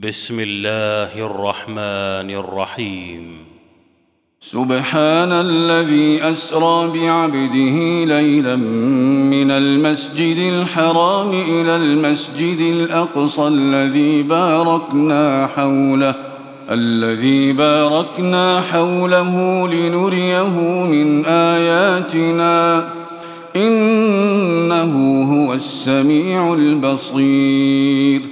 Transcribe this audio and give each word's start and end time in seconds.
بسم 0.00 0.40
الله 0.40 1.26
الرحمن 1.26 2.30
الرحيم. 2.30 3.36
سبحان 4.40 5.32
الذي 5.32 6.22
أسرى 6.22 6.90
بعبده 6.94 8.04
ليلا 8.04 8.56
من 8.56 9.50
المسجد 9.50 10.38
الحرام 10.38 11.30
إلى 11.30 11.76
المسجد 11.76 12.60
الأقصى 12.60 13.48
الذي 13.48 14.22
باركنا 14.22 15.46
حوله 15.56 16.14
الذي 16.70 17.52
باركنا 17.52 18.60
حوله 18.60 19.68
لنريه 19.68 20.84
من 20.84 21.24
آياتنا. 21.26 22.88
إنه 23.56 24.94
هو 25.34 25.54
السميع 25.54 26.54
البصير. 26.54 28.31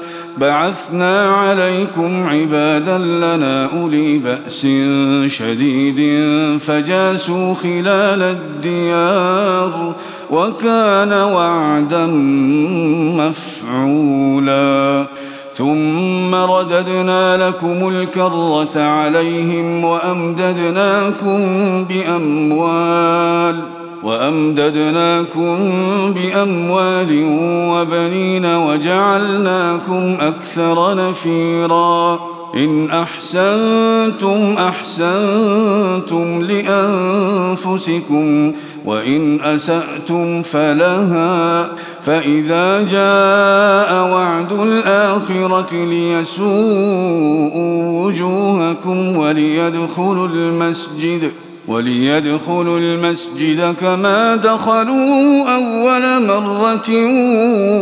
بعثنا 0.37 1.35
عليكم 1.35 2.27
عبادا 2.29 2.97
لنا 2.97 3.65
أولي 3.65 4.17
بأس 4.17 4.67
شديد 5.37 5.99
فجاسوا 6.59 7.53
خلال 7.53 8.21
الديار 8.21 9.93
وكان 10.31 11.13
وعدا 11.13 12.05
مفعولا. 13.71 15.05
ثم 15.55 16.35
رددنا 16.35 17.47
لكم 17.47 17.89
الكرة 17.89 18.81
عليهم 18.81 19.85
وأمددناكم 19.85 21.39
بأموال. 21.85 23.80
وأمددناكم 24.03 25.57
بأموال 26.13 27.23
وبنين 27.71 28.45
وجعلناكم 28.45 30.17
أكثر 30.19 31.09
نفيرا. 31.09 32.19
إن 32.55 32.89
أحسنتم 32.91 34.55
أحسنتم 34.57 36.41
لأنفسكم 37.61 38.53
وإن 38.85 39.41
أسأتم 39.41 40.41
فلها. 40.41 41.67
فإذا 42.05 42.81
جاء 42.81 44.11
وعد 44.13 44.51
الآخرة 44.51 45.73
ليسوءوا 45.85 46.51
وجوهكم 48.05 49.17
وليدخلوا 49.17 50.27
المسجد. 50.27 51.31
وليدخلوا 51.71 52.79
المسجد 52.79 53.75
كما 53.81 54.35
دخلوا 54.35 55.49
أول 55.55 56.27
مرة 56.27 56.89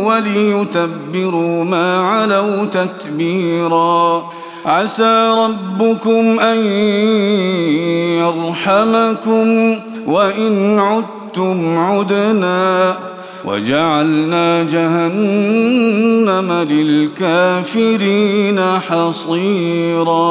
وليتبروا 0.06 1.64
ما 1.64 1.98
علوا 1.98 2.64
تتبيرا. 2.64 4.30
عسى 4.66 5.34
ربكم 5.38 6.40
أن 6.40 6.58
يرحمكم 8.18 9.76
وإن 10.06 10.78
عدتم 10.78 11.78
عدنا. 11.78 12.96
وجعلنا 13.44 14.62
جهنم 14.62 16.52
للكافرين 16.70 18.60
حصيرا. 18.88 20.30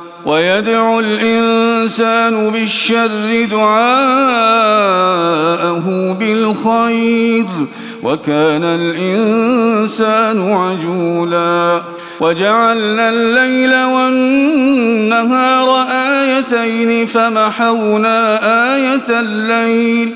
ويدعو 0.25 0.99
الإنسان 0.99 2.49
بالشر 2.49 3.45
دعاءه 3.51 3.81
بالخير 6.19 7.45
وكان 8.03 8.63
الإنسان 8.63 10.51
عجولا 10.51 11.81
وجعلنا 12.19 13.09
الليل 13.09 13.75
والنهار 13.75 15.87
آيتين 15.91 17.05
فمحونا 17.05 18.39
آية 18.75 19.19
الليل 19.19 20.15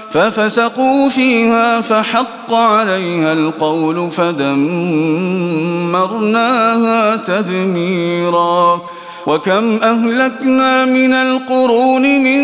ففسقوا 0.13 1.09
فيها 1.09 1.81
فحق 1.81 2.53
عليها 2.53 3.33
القول 3.33 4.11
فدمرناها 4.11 4.75
تدميرا 7.15 8.81
وكم 9.27 9.75
أهلكنا 9.75 10.85
من 10.85 11.13
القرون 11.13 12.01
من 12.01 12.41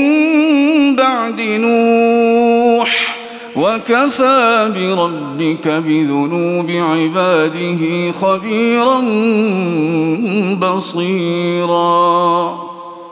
بعد 0.96 1.42
نوح 1.42 3.18
وكفى 3.56 4.72
بربك 4.75 5.68
بذنوب 5.68 6.72
عباده 6.72 8.12
خبيرا 8.12 9.02
بصيراً 10.60 12.67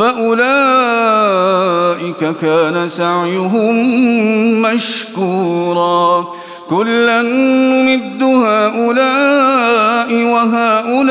فأولئك 0.00 0.40
كان 2.40 2.88
سعيهم 2.88 3.74
مشكورا. 4.62 6.24
كلا 6.70 7.22
نمد 7.22 8.22
هؤلاء 8.22 10.24
وهؤلاء 10.24 11.08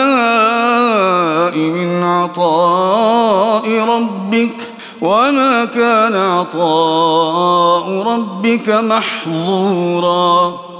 من 1.58 2.04
عطاء 2.04 3.64
ربك. 3.90 4.56
وما 5.02 5.66
كان 5.66 6.16
عطاء 6.16 8.04
ربك 8.08 8.70
محظورا. 8.70 10.69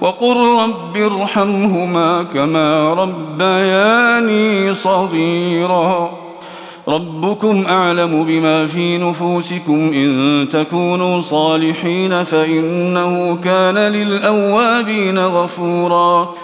وقل 0.00 0.36
رب 0.36 0.96
ارحمهما 0.96 2.22
كما 2.34 2.94
ربياني 2.94 4.74
صغيرا. 4.74 6.10
ربكم 6.88 7.64
أعلم 7.68 8.24
بما 8.24 8.66
في 8.66 8.98
نفوسكم 8.98 9.90
إن 9.94 10.48
تكونوا 10.52 11.20
صالحين 11.20 12.24
فإنه 12.24 13.38
كان 13.44 13.78
للأوابين 13.78 15.18
غفورا. 15.18 16.34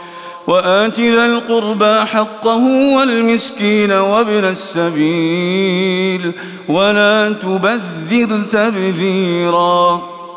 وآت 0.47 1.01
ذا 1.01 1.27
القربى 1.27 2.01
حقه 2.01 2.65
والمسكين 2.97 3.93
وابن 3.93 4.45
السبيل 4.45 6.33
ولا 6.69 7.33
تبذر 7.43 8.43
تبذيرا. 8.53 10.16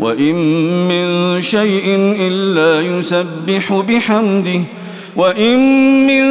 وإن 0.00 0.34
من 0.88 1.40
شيء 1.40 1.84
إلا 2.20 2.80
يسبح 2.80 3.72
بحمده 3.88 4.60
وإن 5.16 5.58
من 6.06 6.24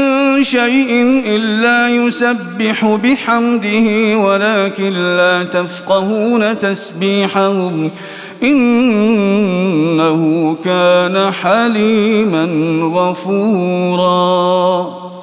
شيء 0.44 1.22
إلا 1.26 1.90
يسبح 1.90 2.86
بحمده 3.04 4.18
ولكن 4.18 4.94
لا 4.94 5.44
تفقهون 5.44 6.60
تسبيحهم 6.60 7.92
إنه 8.44 10.56
كان 10.64 11.32
حليما 11.32 12.46
غفوراً. 12.94 14.99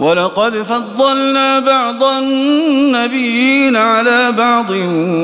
ولقد 0.00 0.62
فضلنا 0.62 1.58
بعض 1.58 2.04
النبيين 2.04 3.76
على 3.76 4.32
بعض 4.32 4.70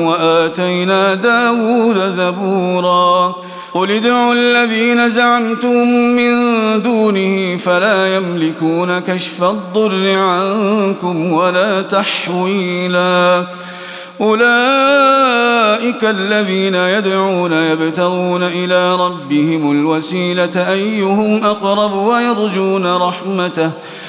وآتينا 0.07 1.13
داود 1.15 2.09
زبورا. 2.09 3.35
قل 3.73 3.91
ادعوا 3.91 4.33
الذين 4.33 5.09
زعمتم 5.09 5.87
من 6.15 6.33
دونه 6.83 7.57
فلا 7.57 8.15
يملكون 8.15 8.99
كشف 8.99 9.43
الضر 9.43 10.11
عنكم 10.11 11.31
ولا 11.31 11.81
تحويلا. 11.81 13.43
أولئك 14.21 16.03
الذين 16.03 16.75
يدعون 16.75 17.53
يبتغون 17.53 18.43
إلى 18.43 18.95
ربهم 18.95 19.71
الوسيلة 19.71 20.71
أيهم 20.71 21.43
أقرب 21.45 21.93
ويرجون 21.93 22.95
رحمته. 22.95 23.71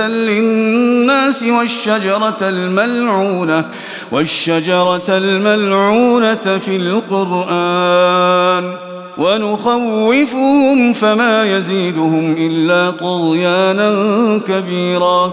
للناس 0.00 1.42
والشجرة 1.42 2.38
الملعونة 2.42 3.64
والشجرة 4.12 5.08
الملعونة 5.08 6.58
في 6.58 6.76
القرآن. 6.76 8.74
ونخوفهم 9.18 10.92
فما 10.92 11.56
يزيدهم 11.56 12.36
إلا 12.38 12.90
طغيانا 12.90 14.40
كبيراً. 14.48 15.32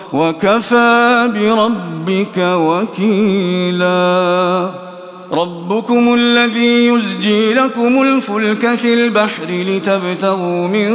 وكفى 0.13 1.29
بربك 1.35 2.37
وكيلا. 2.37 3.91
ربكم 5.31 6.13
الذي 6.13 6.87
يزجي 6.87 7.53
لكم 7.53 8.01
الفلك 8.01 8.75
في 8.75 8.93
البحر 8.93 9.45
لتبتغوا 9.49 10.67
من 10.67 10.89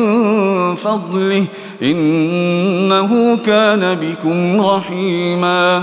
فضله 0.76 1.44
إنه 1.82 3.38
كان 3.46 3.94
بكم 3.94 4.60
رحيماً. 4.60 5.82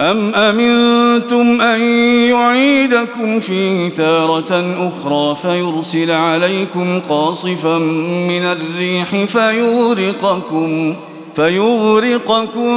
أم 0.00 0.34
أمنتم 0.34 1.60
أن 1.60 1.80
يعيدكم 2.30 3.40
فيه 3.40 3.88
تارة 3.88 4.76
أخرى 4.88 5.36
فيرسل 5.42 6.10
عليكم 6.10 7.00
قاصفا 7.00 7.78
من 8.28 8.42
الريح 8.42 9.24
فيورقكم 9.24 10.94
فيغرقكم 11.36 12.70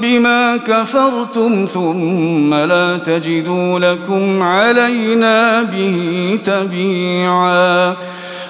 بما 0.00 0.56
كفرتم 0.56 1.66
ثم 1.74 2.54
لا 2.54 2.98
تجدوا 2.98 3.78
لكم 3.78 4.42
علينا 4.42 5.62
به 5.62 6.38
تبيعاً. 6.44 7.96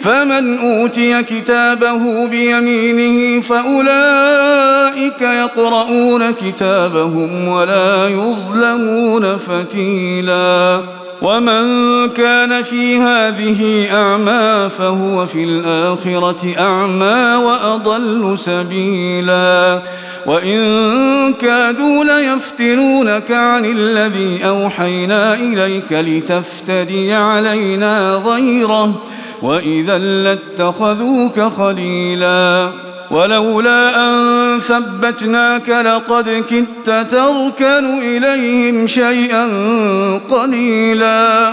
فمن 0.00 0.58
أوتي 0.58 1.22
كتابه 1.22 2.26
بيمينه 2.26 3.42
فأولئك 3.42 5.20
يقرؤون 5.20 6.30
كتابهم 6.30 7.48
ولا 7.48 8.08
يظلمون 8.08 9.36
فتيلا. 9.36 10.80
ومن 11.22 11.64
كان 12.08 12.62
في 12.62 12.96
هذه 12.96 13.88
أعمى 13.92 14.70
فهو 14.70 15.26
في 15.26 15.44
الآخرة 15.44 16.54
أعمى 16.58 17.34
وأضل 17.44 18.38
سبيلا. 18.38 19.82
وإن 20.26 21.34
كادوا 21.40 22.04
ليفتنونك 22.04 23.30
عن 23.30 23.64
الذي 23.64 24.46
أوحينا 24.46 25.34
إليك 25.34 25.92
لتفتدي 25.92 27.12
علينا 27.12 28.22
غيره 28.26 29.02
وإذا 29.42 29.98
لاتخذوك 29.98 31.40
خليلا 31.40 32.70
ولولا 33.10 33.96
أن 33.96 34.58
ثبتناك 34.60 35.68
لقد 35.68 36.44
كدت 36.50 37.10
تركن 37.10 37.98
إليهم 37.98 38.86
شيئا 38.86 39.48
قليلا 40.30 41.52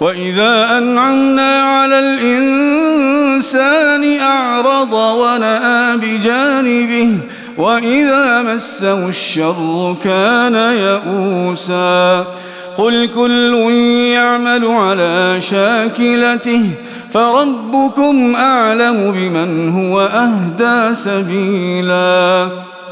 وإذا 0.00 0.78
أنعمنا 0.78 1.62
على 1.62 1.98
الإنسان 1.98 3.60
أعرض 4.20 4.92
ونأى 4.92 5.96
بجانبه 5.96 7.18
وإذا 7.58 8.42
مسه 8.42 9.08
الشر 9.08 9.96
كان 10.04 10.54
يئوسا 10.54 12.26
قل 12.78 13.08
كل 13.14 13.54
يعمل 14.14 14.66
على 14.66 15.40
شاكلته 15.40 16.70
فربكم 17.12 18.36
أعلم 18.36 19.12
بمن 19.12 19.68
هو 19.68 20.00
أهدى 20.00 20.94
سبيلا 20.94 22.48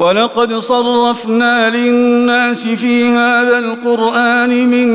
ولقد 0.00 0.58
صرفنا 0.58 1.70
للناس 1.70 2.68
في 2.68 3.04
هذا 3.04 3.58
القرآن 3.58 4.70
من 4.70 4.88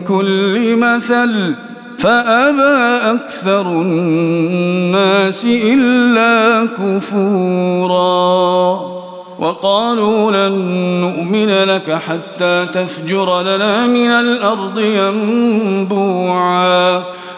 كل 0.00 0.76
مثل 0.76 1.54
فأبى 1.98 3.16
أكثر 3.16 3.70
الناس 3.70 5.44
إلا 5.44 6.68
كفورا. 6.78 8.80
وقالوا 9.38 10.30
لن 10.30 10.52
نؤمن 11.00 11.48
لك 11.48 11.98
حتى 12.08 12.66
تفجر 12.72 13.42
لنا 13.42 13.86
من 13.86 14.10
الأرض 14.10 14.80
ينبوعا. 14.80 15.94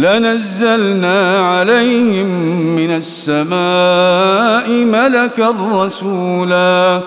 لنزلنا 0.00 1.38
عليهم 1.46 2.26
من 2.76 2.90
السماء 2.90 4.70
ملكا 4.70 5.54
رسولا. 5.72 7.00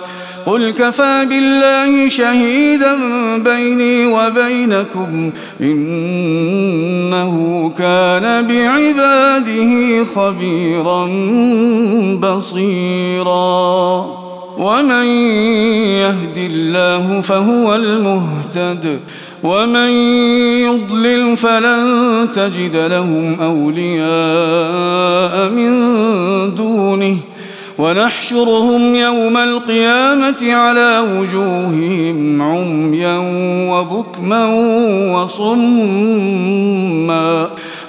قل 0.46 0.70
كفى 0.70 1.26
بالله 1.28 2.08
شهيدا 2.08 2.96
بيني 3.38 4.06
وبينكم 4.06 5.32
إنه 5.60 7.34
كان 7.78 8.46
بعباده 8.46 10.04
خبيرا 10.04 11.06
بصيرا. 12.20 14.06
ومن 14.58 15.06
يهد 16.00 16.36
الله 16.36 17.20
فهو 17.20 17.74
المهتد. 17.74 19.00
ومن 19.44 19.90
يضلل 20.64 21.36
فلن 21.36 22.28
تجد 22.34 22.76
لهم 22.76 23.40
أولياء 23.40 24.04
من 25.50 25.70
دونه 26.54 27.16
ونحشرهم 27.78 28.94
يوم 28.94 29.36
القيامة 29.36 30.54
على 30.54 31.04
وجوههم 31.18 32.42
عميا 32.42 33.18
وبكما 33.70 34.46
وصما. 35.14 36.44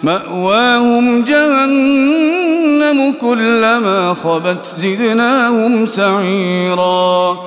مأواهم 0.04 1.24
جهنم 1.24 3.14
كلما 3.22 4.14
خبت 4.24 4.66
زدناهم 4.78 5.86
سعيرا. 5.86 7.38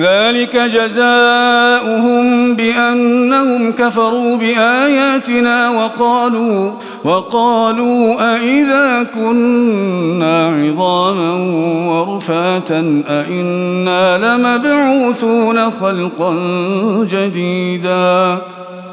ذلك 0.00 0.56
جزاؤهم 0.56 2.54
بأنهم 2.54 3.72
كفروا 3.72 4.36
بآياتنا 4.36 5.70
وقالوا 5.70 6.70
وقالوا 7.04 8.34
أإذا 8.34 9.06
كنا 9.14 10.48
عظاما 10.48 11.34
ورفاتا 11.88 13.02
أإنا 13.08 14.18
لمبعوثون 14.18 15.70
خلقا 15.70 16.34
جديدا 17.10 18.38